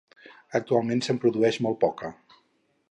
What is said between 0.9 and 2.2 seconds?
se'n produeix molt poca.